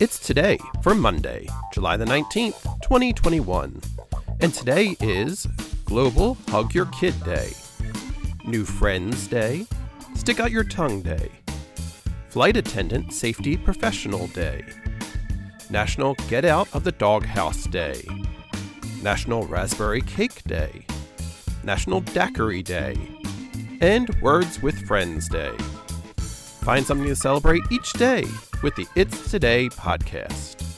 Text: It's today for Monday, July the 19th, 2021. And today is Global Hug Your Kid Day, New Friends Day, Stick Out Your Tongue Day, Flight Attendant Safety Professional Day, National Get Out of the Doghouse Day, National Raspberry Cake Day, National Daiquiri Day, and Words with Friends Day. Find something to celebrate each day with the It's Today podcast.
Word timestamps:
It's 0.00 0.18
today 0.18 0.58
for 0.82 0.92
Monday, 0.92 1.46
July 1.72 1.96
the 1.96 2.04
19th, 2.04 2.60
2021. 2.82 3.80
And 4.40 4.52
today 4.52 4.96
is 5.00 5.46
Global 5.84 6.36
Hug 6.48 6.74
Your 6.74 6.86
Kid 6.86 7.14
Day, 7.22 7.52
New 8.44 8.64
Friends 8.64 9.28
Day, 9.28 9.66
Stick 10.16 10.40
Out 10.40 10.50
Your 10.50 10.64
Tongue 10.64 11.00
Day, 11.00 11.30
Flight 12.28 12.56
Attendant 12.56 13.12
Safety 13.12 13.56
Professional 13.56 14.26
Day, 14.28 14.64
National 15.70 16.14
Get 16.28 16.44
Out 16.44 16.66
of 16.74 16.82
the 16.82 16.92
Doghouse 16.92 17.64
Day, 17.66 18.04
National 19.00 19.46
Raspberry 19.46 20.00
Cake 20.00 20.42
Day, 20.42 20.84
National 21.62 22.00
Daiquiri 22.00 22.64
Day, 22.64 22.96
and 23.80 24.12
Words 24.20 24.60
with 24.60 24.86
Friends 24.88 25.28
Day. 25.28 25.56
Find 26.16 26.84
something 26.84 27.06
to 27.06 27.14
celebrate 27.14 27.62
each 27.70 27.92
day 27.92 28.24
with 28.64 28.74
the 28.76 28.86
It's 28.96 29.30
Today 29.30 29.68
podcast. 29.68 30.73